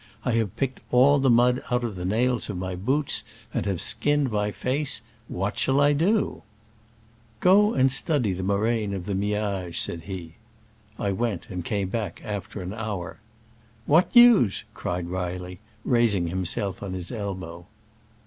[0.25, 3.79] I have picked all the mud out of the nails of my boots, and have
[3.79, 6.41] skinned my face: what shall I do?"
[7.39, 10.33] "Go and study the moraine of the Miage," said he.
[10.97, 13.19] I went, and came back after an hour.
[13.19, 13.19] •*
[13.85, 17.67] What news?" cried Reilly, raising him self on his elbow.